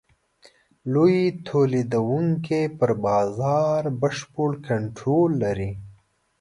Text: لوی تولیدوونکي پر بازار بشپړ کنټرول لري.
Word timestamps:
لوی 0.93 1.19
تولیدوونکي 1.47 2.61
پر 2.77 2.91
بازار 3.05 3.81
بشپړ 4.01 4.49
کنټرول 4.67 5.29
لري. 5.43 5.71